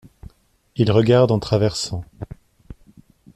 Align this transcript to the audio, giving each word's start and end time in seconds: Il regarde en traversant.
Il 0.77 0.91
regarde 0.91 1.29
en 1.29 1.37
traversant. 1.37 2.03